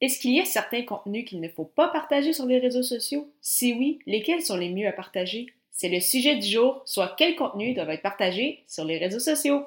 Est-ce 0.00 0.20
qu'il 0.20 0.32
y 0.32 0.40
a 0.40 0.44
certains 0.44 0.82
contenus 0.82 1.24
qu'il 1.24 1.40
ne 1.40 1.48
faut 1.48 1.64
pas 1.64 1.88
partager 1.88 2.32
sur 2.32 2.46
les 2.46 2.60
réseaux 2.60 2.84
sociaux? 2.84 3.28
Si 3.40 3.72
oui, 3.72 3.98
lesquels 4.06 4.42
sont 4.42 4.56
les 4.56 4.68
mieux 4.68 4.86
à 4.86 4.92
partager? 4.92 5.46
C'est 5.72 5.88
le 5.88 5.98
sujet 5.98 6.36
du 6.36 6.46
jour, 6.46 6.82
soit 6.84 7.16
quels 7.18 7.34
contenus 7.34 7.74
doivent 7.74 7.90
être 7.90 8.02
partagés 8.02 8.62
sur 8.68 8.84
les 8.84 8.98
réseaux 8.98 9.18
sociaux? 9.18 9.64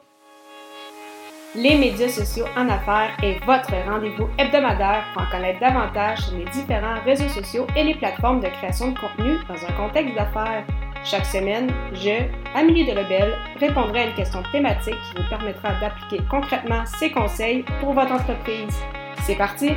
Les 1.53 1.75
médias 1.75 2.07
sociaux 2.07 2.45
en 2.55 2.69
affaires 2.69 3.17
est 3.21 3.43
votre 3.43 3.73
rendez-vous 3.85 4.29
hebdomadaire 4.37 5.03
pour 5.11 5.23
en 5.23 5.29
connaître 5.29 5.59
davantage 5.59 6.19
sur 6.19 6.37
les 6.37 6.45
différents 6.45 7.03
réseaux 7.03 7.27
sociaux 7.27 7.67
et 7.75 7.83
les 7.83 7.95
plateformes 7.95 8.39
de 8.39 8.47
création 8.47 8.91
de 8.91 8.97
contenu 8.97 9.35
dans 9.49 9.65
un 9.65 9.73
contexte 9.73 10.15
d'affaires. 10.15 10.65
Chaque 11.03 11.25
semaine, 11.25 11.69
je, 11.91 12.23
Amélie 12.55 12.85
Delebel, 12.85 13.33
répondrai 13.57 13.99
à 13.99 14.07
une 14.07 14.15
question 14.15 14.43
thématique 14.53 14.95
qui 15.09 15.21
vous 15.21 15.29
permettra 15.29 15.77
d'appliquer 15.81 16.23
concrètement 16.29 16.85
ces 16.85 17.11
conseils 17.11 17.65
pour 17.81 17.91
votre 17.91 18.13
entreprise. 18.13 18.79
C'est 19.25 19.35
parti! 19.35 19.71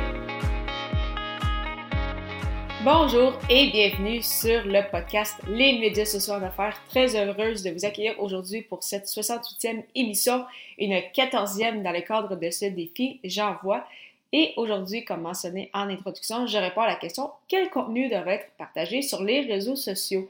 Bonjour 2.85 3.33
et 3.49 3.71
bienvenue 3.71 4.21
sur 4.21 4.63
le 4.63 4.87
podcast 4.91 5.39
Les 5.47 5.79
médias 5.79 6.05
sociaux 6.05 6.35
en 6.35 6.43
affaires. 6.43 6.79
Très 6.87 7.15
heureuse 7.15 7.63
de 7.63 7.71
vous 7.71 7.83
accueillir 7.83 8.13
aujourd'hui 8.21 8.61
pour 8.61 8.83
cette 8.83 9.07
68e 9.07 9.85
émission, 9.95 10.45
une 10.77 10.93
14e 10.93 11.81
dans 11.81 11.91
le 11.91 12.01
cadre 12.01 12.35
de 12.35 12.49
ce 12.51 12.65
défi 12.65 13.19
J'envoie. 13.23 13.87
Et 14.31 14.53
aujourd'hui, 14.55 15.03
comme 15.03 15.21
mentionné 15.21 15.71
en 15.73 15.89
introduction, 15.89 16.45
je 16.45 16.59
réponds 16.59 16.81
à 16.81 16.89
la 16.89 16.95
question 16.95 17.31
quel 17.47 17.71
contenu 17.71 18.07
devrait 18.07 18.35
être 18.35 18.51
partagé 18.55 19.01
sur 19.01 19.23
les 19.23 19.41
réseaux 19.41 19.75
sociaux? 19.75 20.29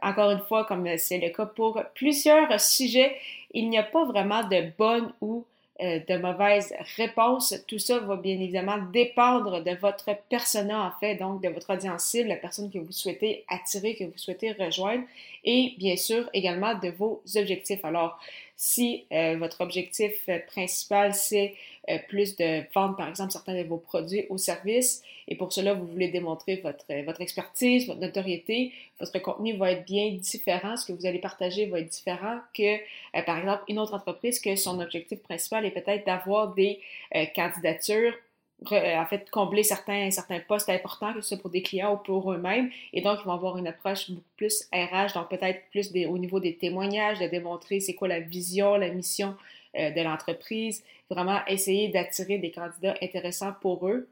Encore 0.00 0.30
une 0.30 0.46
fois, 0.46 0.66
comme 0.66 0.86
c'est 0.98 1.18
le 1.18 1.30
cas 1.30 1.46
pour 1.46 1.82
plusieurs 1.96 2.60
sujets, 2.60 3.16
il 3.52 3.68
n'y 3.70 3.78
a 3.78 3.82
pas 3.82 4.04
vraiment 4.04 4.44
de 4.44 4.70
bonne 4.78 5.12
ou 5.20 5.44
de 5.80 6.18
mauvaises 6.18 6.74
réponses. 6.96 7.54
Tout 7.66 7.78
ça 7.78 7.98
va 7.98 8.16
bien 8.16 8.34
évidemment 8.34 8.78
dépendre 8.92 9.62
de 9.62 9.72
votre 9.72 10.10
persona, 10.28 10.86
en 10.86 10.98
fait, 11.00 11.16
donc 11.16 11.42
de 11.42 11.48
votre 11.48 11.74
audience 11.74 12.04
cible, 12.04 12.28
la 12.28 12.36
personne 12.36 12.70
que 12.70 12.78
vous 12.78 12.92
souhaitez 12.92 13.44
attirer, 13.48 13.94
que 13.94 14.04
vous 14.04 14.16
souhaitez 14.16 14.52
rejoindre, 14.52 15.04
et 15.44 15.74
bien 15.78 15.96
sûr 15.96 16.28
également 16.32 16.74
de 16.74 16.88
vos 16.88 17.20
objectifs. 17.36 17.84
Alors, 17.84 18.18
si 18.56 19.04
euh, 19.12 19.36
votre 19.38 19.60
objectif 19.60 20.14
euh, 20.30 20.38
principal, 20.46 21.14
c'est 21.14 21.54
euh, 21.90 21.98
plus 22.08 22.36
de 22.36 22.62
vendre, 22.74 22.96
par 22.96 23.08
exemple, 23.08 23.30
certains 23.30 23.54
de 23.54 23.68
vos 23.68 23.76
produits 23.76 24.24
ou 24.30 24.38
services, 24.38 25.02
et 25.28 25.36
pour 25.36 25.52
cela, 25.52 25.74
vous 25.74 25.86
voulez 25.86 26.08
démontrer 26.08 26.56
votre, 26.56 26.84
votre 27.04 27.20
expertise, 27.20 27.86
votre 27.86 28.00
notoriété, 28.00 28.72
votre 28.98 29.18
contenu 29.18 29.56
va 29.56 29.72
être 29.72 29.84
bien 29.84 30.10
différent, 30.12 30.76
ce 30.76 30.86
que 30.86 30.92
vous 30.92 31.04
allez 31.04 31.18
partager 31.18 31.66
va 31.66 31.80
être 31.80 31.88
différent 31.88 32.38
que, 32.54 32.76
par 33.24 33.38
exemple, 33.38 33.64
une 33.68 33.78
autre 33.78 33.92
entreprise 33.94 34.40
que 34.40 34.56
son 34.56 34.80
objectif 34.80 35.20
principal 35.20 35.66
est 35.66 35.72
peut-être 35.72 36.06
d'avoir 36.06 36.54
des 36.54 36.80
candidatures 37.34 38.14
en 38.64 39.06
fait, 39.06 39.30
combler 39.30 39.62
certains, 39.62 40.08
postes 40.48 40.68
importants, 40.70 41.12
que 41.12 41.20
ce 41.20 41.28
soit 41.28 41.38
pour 41.38 41.50
des 41.50 41.62
clients 41.62 41.94
ou 41.94 41.96
pour 41.98 42.32
eux-mêmes. 42.32 42.70
Et 42.92 43.02
donc, 43.02 43.18
ils 43.22 43.26
vont 43.26 43.34
avoir 43.34 43.58
une 43.58 43.66
approche 43.66 44.10
beaucoup 44.10 44.24
plus 44.36 44.68
RH, 44.72 45.12
donc 45.14 45.28
peut-être 45.28 45.60
plus 45.70 45.92
au 46.06 46.18
niveau 46.18 46.40
des 46.40 46.56
témoignages, 46.56 47.18
de 47.18 47.26
démontrer 47.26 47.80
c'est 47.80 47.94
quoi 47.94 48.08
la 48.08 48.20
vision, 48.20 48.76
la 48.76 48.88
mission 48.88 49.36
euh, 49.76 49.90
de 49.90 50.00
l'entreprise. 50.00 50.82
Vraiment 51.10 51.44
essayer 51.46 51.88
d'attirer 51.88 52.38
des 52.38 52.50
candidats 52.50 52.94
intéressants 53.02 53.52
pour 53.60 53.86
eux. 53.88 54.08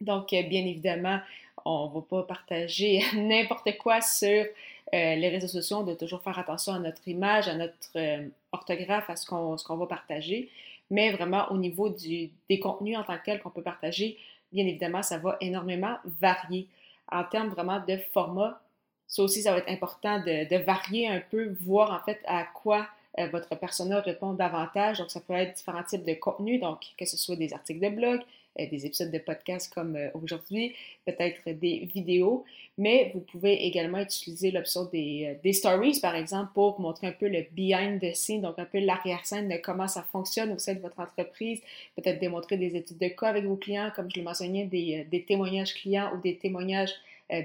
Donc, 0.00 0.32
euh, 0.32 0.42
bien 0.44 0.64
évidemment, 0.64 1.18
on 1.64 1.88
ne 1.88 1.94
va 1.94 2.00
pas 2.02 2.22
partager 2.22 3.02
n'importe 3.14 3.76
quoi 3.78 4.00
sur 4.00 4.44
euh, 4.44 4.46
les 4.92 5.28
réseaux 5.28 5.48
sociaux. 5.48 5.82
Doit 5.82 5.96
toujours 5.96 6.22
faire 6.22 6.38
attention 6.38 6.74
à 6.74 6.78
notre 6.78 7.06
image, 7.08 7.48
à 7.48 7.54
notre 7.54 8.30
orthographe, 8.52 9.10
à 9.10 9.16
ce 9.16 9.26
qu'on 9.26 9.76
va 9.76 9.86
partager 9.86 10.48
mais 10.90 11.12
vraiment 11.12 11.50
au 11.50 11.56
niveau 11.56 11.88
du, 11.88 12.30
des 12.48 12.58
contenus 12.58 12.96
en 12.96 13.04
tant 13.04 13.16
que 13.18 13.24
tels 13.24 13.40
qu'on 13.40 13.50
peut 13.50 13.62
partager, 13.62 14.18
bien 14.52 14.66
évidemment, 14.66 15.02
ça 15.02 15.18
va 15.18 15.36
énormément 15.40 15.96
varier. 16.20 16.68
En 17.10 17.24
termes 17.24 17.48
vraiment 17.48 17.82
de 17.86 17.96
format, 18.12 18.60
ça 19.06 19.22
aussi, 19.22 19.42
ça 19.42 19.52
va 19.52 19.58
être 19.58 19.70
important 19.70 20.20
de, 20.20 20.64
varier 20.64 21.08
un 21.08 21.20
peu, 21.30 21.56
voir 21.62 21.92
en 21.92 22.04
fait 22.04 22.20
à 22.26 22.44
quoi 22.44 22.86
euh, 23.18 23.26
votre 23.28 23.54
persona 23.56 24.00
répond 24.00 24.34
davantage. 24.34 24.98
Donc, 24.98 25.10
ça 25.10 25.20
peut 25.20 25.32
être 25.32 25.56
différents 25.56 25.82
types 25.82 26.04
de 26.04 26.14
contenus, 26.14 26.60
donc 26.60 26.80
que 26.98 27.06
ce 27.06 27.16
soit 27.16 27.36
des 27.36 27.54
articles 27.54 27.80
de 27.80 27.94
blog, 27.94 28.20
des 28.66 28.86
épisodes 28.86 29.10
de 29.10 29.18
podcast 29.18 29.72
comme 29.72 29.96
euh, 29.96 30.08
aujourd'hui, 30.14 30.74
peut-être 31.06 31.40
des 31.46 31.88
vidéos, 31.92 32.44
mais 32.76 33.10
vous 33.14 33.20
pouvez 33.20 33.66
également 33.66 33.98
utiliser 33.98 34.50
l'option 34.50 34.84
des, 34.86 35.38
des, 35.42 35.52
stories, 35.52 36.00
par 36.00 36.14
exemple, 36.14 36.50
pour 36.54 36.80
montrer 36.80 37.06
un 37.06 37.12
peu 37.12 37.28
le 37.28 37.44
behind 37.52 38.00
the 38.00 38.14
scene, 38.14 38.42
donc 38.42 38.58
un 38.58 38.64
peu 38.64 38.78
l'arrière-scène 38.78 39.48
de 39.48 39.56
comment 39.56 39.88
ça 39.88 40.02
fonctionne 40.02 40.52
au 40.52 40.58
sein 40.58 40.74
de 40.74 40.80
votre 40.80 41.00
entreprise, 41.00 41.60
peut-être 41.96 42.18
démontrer 42.18 42.56
des 42.56 42.76
études 42.76 42.98
de 42.98 43.08
cas 43.08 43.28
avec 43.28 43.44
vos 43.44 43.56
clients, 43.56 43.90
comme 43.94 44.10
je 44.12 44.18
le 44.18 44.24
mentionnais, 44.24 44.64
des, 44.64 45.24
témoignages 45.26 45.74
clients 45.74 46.10
ou 46.14 46.20
des 46.20 46.36
témoignages 46.36 46.94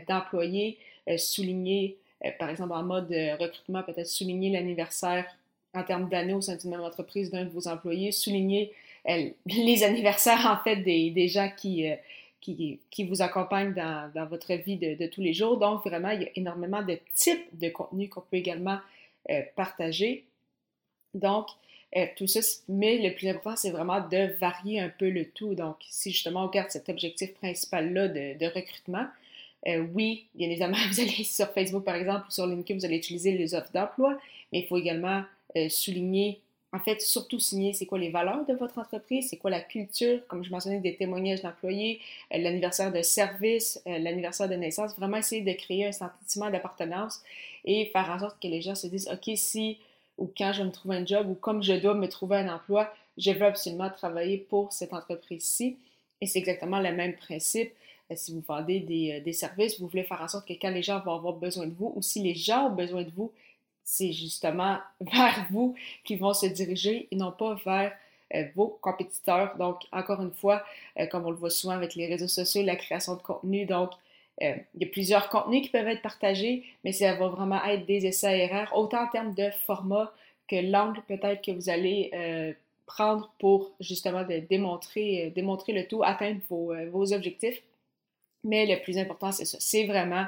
d'employés, 0.08 0.78
souligner, 1.18 1.98
par 2.40 2.50
exemple, 2.50 2.74
en 2.74 2.84
mode 2.84 3.14
recrutement, 3.40 3.84
peut-être 3.84 4.08
souligner 4.08 4.50
l'anniversaire 4.50 5.26
en 5.74 5.84
termes 5.84 6.10
d'années 6.10 6.34
au 6.34 6.42
sein 6.42 6.56
d'une 6.56 6.70
même 6.70 6.82
entreprise 6.82 7.32
d'un 7.32 7.46
de 7.46 7.50
vos 7.50 7.68
employés, 7.68 8.12
souligner 8.12 8.72
euh, 9.10 9.30
les 9.46 9.84
anniversaires 9.84 10.46
en 10.46 10.64
fait 10.64 10.78
des, 10.78 11.10
des 11.12 11.28
gens 11.28 11.50
qui, 11.56 11.90
euh, 11.90 11.96
qui, 12.42 12.80
qui, 12.90 13.04
vous 13.06 13.22
accompagnent 13.22 13.74
dans, 13.74 14.12
dans 14.14 14.26
votre 14.26 14.54
vie 14.54 14.78
de, 14.78 14.96
de, 14.96 15.08
tous 15.08 15.22
les 15.22 15.34
jours. 15.34 15.58
Donc 15.58 15.86
vraiment, 15.86 16.10
il 16.10 16.24
y 16.24 16.26
a 16.26 16.30
énormément 16.36 16.82
de 16.82 16.98
types 17.16 17.46
de 17.54 17.70
contenus 17.70 18.10
qu'on 18.10 18.22
peut 18.22 18.38
également 18.38 18.80
euh, 19.30 19.42
partager. 19.56 20.26
Donc, 21.14 21.48
tout 22.18 22.26
ça, 22.26 22.40
mais 22.68 22.98
le 22.98 23.14
plus 23.14 23.28
important, 23.28 23.56
c'est 23.56 23.70
vraiment 23.70 24.00
de 24.00 24.36
varier 24.40 24.80
un 24.80 24.90
peu 24.90 25.12
le 25.12 25.30
tout. 25.30 25.54
Donc, 25.54 25.76
si 25.88 26.10
justement 26.10 26.46
on 26.46 26.48
garde 26.48 26.72
cet 26.72 26.90
objectif 26.90 27.36
principal-là 27.36 28.08
de, 28.08 28.36
de, 28.36 28.46
recrutement, 28.48 29.06
oui, 29.94 30.26
bien 30.34 30.50
évidemment, 30.50 30.78
vous 30.92 31.00
allez 31.00 31.24
sur 31.24 31.54
Facebook 31.54 31.84
par 31.84 31.94
exemple 31.94 32.26
ou 32.30 32.32
sur 32.32 32.48
LinkedIn, 32.48 32.80
vous 32.80 32.86
allez 32.86 32.98
utiliser 32.98 33.38
les 33.38 33.54
offres 33.54 33.72
d'emploi, 33.76 34.18
mais 34.52 34.62
il 34.62 34.66
faut 34.66 34.78
également 34.78 35.24
euh, 35.56 35.70
souligner, 35.70 36.40
en 36.74 36.80
fait, 36.80 37.02
surtout 37.02 37.40
signer 37.40 37.74
c'est 37.74 37.86
quoi 37.86 38.00
les 38.00 38.10
valeurs 38.10 38.46
de 38.48 38.54
votre 38.54 38.80
entreprise, 38.80 39.30
c'est 39.30 39.38
quoi 39.38 39.52
la 39.52 39.62
culture, 39.62 40.26
comme 40.28 40.44
je 40.44 40.50
mentionnais, 40.50 40.80
des 40.80 40.96
témoignages 40.96 41.44
d'employés, 41.44 42.02
euh, 42.34 42.40
l'anniversaire 42.40 42.92
de 42.92 43.04
service, 43.04 43.80
euh, 43.86 44.00
l'anniversaire 44.00 44.50
de 44.50 44.56
naissance, 44.56 44.98
vraiment 44.98 45.18
essayer 45.18 45.42
de 45.42 45.54
créer 45.54 45.86
un 45.86 45.92
sentiment 45.92 46.50
d'appartenance 46.50 47.22
et 47.64 47.86
faire 47.86 48.10
en 48.10 48.20
sorte 48.20 48.42
que 48.42 48.48
les 48.48 48.62
gens 48.62 48.74
se 48.74 48.88
disent, 48.88 49.08
OK, 49.08 49.32
si 49.36 49.78
ou 50.18 50.30
quand 50.36 50.52
je 50.52 50.64
me 50.64 50.72
trouve 50.72 50.92
un 50.92 51.06
job 51.06 51.30
ou 51.30 51.36
comme 51.36 51.62
je 51.62 51.74
dois 51.74 51.94
me 51.94 52.08
trouver 52.08 52.38
un 52.38 52.54
emploi, 52.54 52.92
je 53.18 53.32
veux 53.32 53.46
absolument 53.46 53.90
travailler 53.92 54.38
pour 54.38 54.74
cette 54.74 54.94
entreprise-ci. 54.94 55.78
Et 56.22 56.28
c'est 56.28 56.40
exactement 56.40 56.80
le 56.80 56.92
même 56.92 57.16
principe. 57.16 57.72
Si 58.16 58.34
vous 58.34 58.44
vendez 58.48 58.80
des, 58.80 59.22
des, 59.22 59.34
services, 59.34 59.80
vous 59.80 59.88
voulez 59.88 60.04
faire 60.04 60.22
en 60.22 60.28
sorte 60.28 60.48
que 60.48 60.54
quand 60.54 60.70
les 60.70 60.84
gens 60.84 61.00
vont 61.00 61.16
avoir 61.16 61.34
besoin 61.34 61.66
de 61.66 61.74
vous 61.74 61.94
ou 61.96 62.02
si 62.02 62.22
les 62.22 62.36
gens 62.36 62.68
ont 62.68 62.76
besoin 62.76 63.02
de 63.04 63.10
vous, 63.10 63.32
c'est 63.84 64.12
justement 64.12 64.78
vers 65.02 65.46
vous 65.52 65.76
qu'ils 66.04 66.20
vont 66.20 66.34
se 66.34 66.46
diriger 66.46 67.08
et 67.12 67.16
non 67.16 67.32
pas 67.32 67.56
vers 67.66 67.94
euh, 68.36 68.46
vos 68.56 68.80
compétiteurs. 68.82 69.56
Donc, 69.58 69.82
encore 69.92 70.22
une 70.22 70.32
fois, 70.32 70.64
euh, 71.00 71.06
comme 71.08 71.26
on 71.26 71.32
le 71.32 71.38
voit 71.38 71.50
souvent 71.50 71.74
avec 71.74 71.96
les 71.96 72.08
réseaux 72.08 72.28
sociaux, 72.28 72.64
la 72.64 72.76
création 72.76 73.16
de 73.16 73.22
contenu, 73.22 73.66
donc, 73.66 73.92
euh, 74.42 74.56
il 74.76 74.84
y 74.84 74.86
a 74.86 74.92
plusieurs 74.92 75.30
contenus 75.30 75.62
qui 75.62 75.70
peuvent 75.70 75.88
être 75.88 76.02
partagés, 76.02 76.64
mais 76.84 76.92
ça 76.92 77.14
va 77.14 77.28
vraiment 77.28 77.64
être 77.66 77.86
des 77.86 78.08
essais 78.08 78.40
erreurs, 78.40 78.76
autant 78.76 79.04
en 79.04 79.08
termes 79.08 79.34
de 79.36 79.50
format 79.66 80.12
que 80.48 80.56
l'angle 80.56 81.02
peut-être 81.08 81.44
que 81.44 81.52
vous 81.52 81.70
allez 81.70 82.56
prendre 82.86 83.32
pour 83.40 83.72
justement 83.80 84.24
démontrer, 84.50 85.32
le 85.36 85.88
tout, 85.88 86.04
atteindre 86.04 86.42
vos 86.50 87.14
objectifs. 87.14 87.62
Mais 88.44 88.66
le 88.66 88.82
plus 88.82 88.98
important, 88.98 89.32
c'est 89.32 89.46
ça. 89.46 89.58
C'est 89.60 89.86
vraiment 89.86 90.26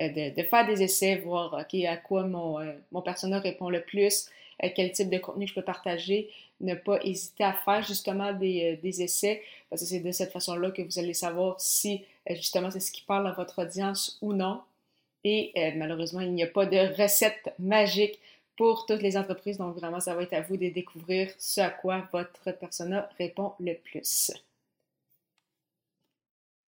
euh, 0.00 0.08
de, 0.08 0.42
faire 0.42 0.66
des 0.66 0.82
essais, 0.82 1.16
voir 1.16 1.54
à 1.54 1.96
quoi 1.96 2.24
mon, 2.24 2.60
euh, 2.60 2.72
mon 2.92 3.00
persona 3.00 3.38
répond 3.38 3.70
le 3.70 3.82
plus, 3.82 4.28
euh, 4.62 4.68
quel 4.74 4.92
type 4.92 5.08
de 5.10 5.18
contenu 5.18 5.46
je 5.46 5.54
peux 5.54 5.62
partager, 5.62 6.30
ne 6.60 6.74
pas 6.74 6.98
hésiter 7.02 7.44
à 7.44 7.52
faire 7.52 7.82
justement 7.82 8.32
des, 8.32 8.76
des 8.82 9.02
essais, 9.02 9.42
parce 9.70 9.82
que 9.82 9.88
c'est 9.88 10.00
de 10.00 10.12
cette 10.12 10.32
façon-là 10.32 10.70
que 10.70 10.82
vous 10.82 10.98
allez 10.98 11.14
savoir 11.14 11.60
si 11.60 12.04
justement 12.30 12.70
c'est 12.70 12.80
ce 12.80 12.92
qui 12.92 13.02
parle 13.02 13.26
à 13.26 13.32
votre 13.32 13.62
audience 13.62 14.18
ou 14.22 14.32
non. 14.32 14.60
Et 15.24 15.52
malheureusement, 15.76 16.20
il 16.20 16.32
n'y 16.32 16.42
a 16.42 16.46
pas 16.46 16.66
de 16.66 17.00
recette 17.00 17.54
magique 17.58 18.18
pour 18.56 18.86
toutes 18.86 19.02
les 19.02 19.16
entreprises, 19.16 19.58
donc 19.58 19.76
vraiment, 19.76 20.00
ça 20.00 20.14
va 20.14 20.22
être 20.22 20.34
à 20.34 20.42
vous 20.42 20.56
de 20.56 20.68
découvrir 20.68 21.30
ce 21.38 21.60
à 21.60 21.70
quoi 21.70 22.08
votre 22.12 22.52
persona 22.52 23.08
répond 23.18 23.52
le 23.58 23.74
plus. 23.74 24.30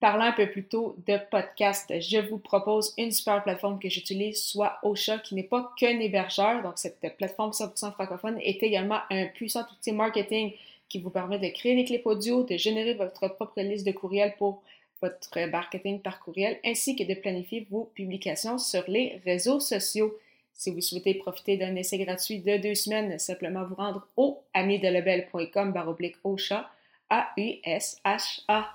Parlant 0.06 0.26
un 0.26 0.32
peu 0.32 0.48
plus 0.48 0.62
tôt 0.62 0.94
de 1.08 1.18
podcast, 1.32 1.92
je 1.98 2.18
vous 2.18 2.38
propose 2.38 2.94
une 2.96 3.10
super 3.10 3.42
plateforme 3.42 3.80
que 3.80 3.88
j'utilise, 3.88 4.40
soit 4.40 4.78
Ocha, 4.84 5.18
qui 5.18 5.34
n'est 5.34 5.42
pas 5.42 5.72
qu'un 5.76 5.98
hébergeur. 5.98 6.62
Donc, 6.62 6.74
cette 6.76 7.00
plateforme 7.16 7.50
100% 7.50 7.90
francophone 7.90 8.38
est 8.40 8.62
également 8.62 9.00
un 9.10 9.26
puissant 9.26 9.64
outil 9.72 9.90
marketing 9.90 10.52
qui 10.88 11.00
vous 11.00 11.10
permet 11.10 11.40
de 11.40 11.48
créer 11.48 11.74
des 11.74 11.84
clips 11.84 12.06
audio, 12.06 12.44
de 12.44 12.56
générer 12.56 12.94
votre 12.94 13.26
propre 13.26 13.60
liste 13.60 13.84
de 13.84 13.90
courriels 13.90 14.36
pour 14.38 14.62
votre 15.02 15.40
marketing 15.50 15.98
par 15.98 16.20
courriel, 16.20 16.60
ainsi 16.64 16.94
que 16.94 17.02
de 17.02 17.14
planifier 17.14 17.66
vos 17.68 17.90
publications 17.96 18.58
sur 18.58 18.84
les 18.86 19.20
réseaux 19.24 19.58
sociaux. 19.58 20.16
Si 20.54 20.70
vous 20.70 20.82
souhaitez 20.82 21.14
profiter 21.14 21.56
d'un 21.56 21.74
essai 21.74 21.98
gratuit 21.98 22.38
de 22.38 22.58
deux 22.58 22.76
semaines, 22.76 23.18
simplement 23.18 23.64
vous 23.64 23.74
rendre 23.74 24.06
au 24.16 24.40
amidelebel.com 24.54 25.72
baroblique 25.72 26.14
Ocha, 26.22 26.70
A-U-S-H-A 27.10 28.68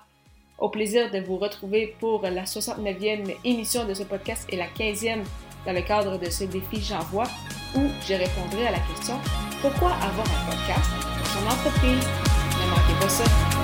Au 0.58 0.68
plaisir 0.68 1.10
de 1.10 1.18
vous 1.18 1.38
retrouver 1.38 1.94
pour 1.98 2.22
la 2.22 2.44
69e 2.44 3.34
émission 3.44 3.84
de 3.86 3.94
ce 3.94 4.04
podcast 4.04 4.46
et 4.48 4.56
la 4.56 4.66
15e 4.66 5.22
dans 5.66 5.72
le 5.72 5.82
cadre 5.82 6.18
de 6.18 6.30
ce 6.30 6.44
défi 6.44 6.80
J'envoie 6.80 7.28
où 7.74 7.80
je 8.08 8.14
répondrai 8.14 8.66
à 8.66 8.72
la 8.72 8.80
question 8.80 9.14
Pourquoi 9.60 9.90
avoir 9.90 10.26
un 10.26 10.50
podcast 10.50 10.90
pour 11.18 11.26
son 11.26 11.46
entreprise? 11.46 12.06
Ne 12.60 12.70
manquez 12.70 13.00
pas 13.00 13.08
ça. 13.08 13.61